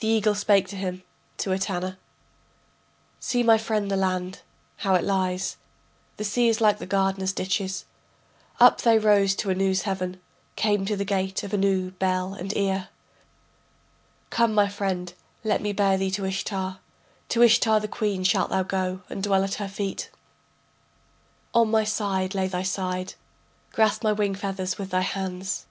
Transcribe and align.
The 0.00 0.08
eagle 0.08 0.34
spake 0.34 0.66
to 0.70 0.76
him, 0.76 1.04
to 1.36 1.52
Etana: 1.52 1.96
See 3.20 3.44
my 3.44 3.56
friend 3.56 3.88
the 3.88 3.96
land, 3.96 4.40
how 4.78 4.96
it 4.96 5.04
lies, 5.04 5.58
The 6.16 6.24
sea 6.24 6.48
is 6.48 6.60
like 6.60 6.80
the 6.80 6.86
gardener's 6.86 7.32
ditches. 7.32 7.84
Up 8.58 8.80
they 8.80 8.98
rose 8.98 9.36
to 9.36 9.52
Anu's 9.52 9.82
heaven, 9.82 10.20
Came 10.56 10.84
to 10.86 10.96
the 10.96 11.04
gate 11.04 11.44
of 11.44 11.54
Anu, 11.54 11.92
Bel 11.92 12.34
and 12.34 12.52
Ea.... 12.56 12.88
Come, 14.30 14.52
my 14.54 14.66
friend, 14.68 15.14
let 15.44 15.62
me 15.62 15.72
bear 15.72 15.98
thee 15.98 16.10
to 16.10 16.24
Ishtar, 16.26 16.80
To 17.28 17.42
Ishtar, 17.44 17.78
the 17.78 17.86
queen, 17.86 18.24
shalt 18.24 18.50
thou 18.50 18.64
go, 18.64 19.02
and 19.08 19.22
dwell 19.22 19.44
at 19.44 19.54
her 19.62 19.68
feet. 19.68 20.10
On 21.54 21.70
my 21.70 21.84
side 21.84 22.34
lay 22.34 22.48
thy 22.48 22.64
side, 22.64 23.14
Grasp 23.70 24.02
my 24.02 24.10
wing 24.10 24.34
feathers 24.34 24.78
with 24.78 24.90
thy 24.90 25.02
hands. 25.02 25.66